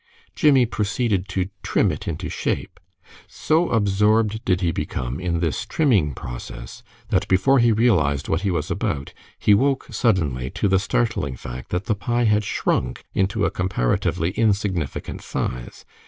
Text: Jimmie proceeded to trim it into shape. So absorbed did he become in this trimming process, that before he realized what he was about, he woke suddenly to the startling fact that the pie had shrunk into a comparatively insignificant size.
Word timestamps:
Jimmie 0.33 0.65
proceeded 0.65 1.27
to 1.29 1.49
trim 1.61 1.91
it 1.91 2.07
into 2.07 2.27
shape. 2.27 2.79
So 3.27 3.69
absorbed 3.69 4.43
did 4.43 4.61
he 4.61 4.71
become 4.71 5.19
in 5.19 5.41
this 5.41 5.63
trimming 5.63 6.15
process, 6.15 6.81
that 7.09 7.27
before 7.27 7.59
he 7.59 7.71
realized 7.71 8.27
what 8.27 8.41
he 8.41 8.49
was 8.49 8.71
about, 8.71 9.13
he 9.37 9.53
woke 9.53 9.85
suddenly 9.91 10.49
to 10.57 10.67
the 10.67 10.79
startling 10.79 11.35
fact 11.35 11.69
that 11.69 11.85
the 11.85 11.93
pie 11.93 12.23
had 12.23 12.43
shrunk 12.43 13.03
into 13.13 13.45
a 13.45 13.51
comparatively 13.51 14.31
insignificant 14.31 15.21
size. 15.21 15.85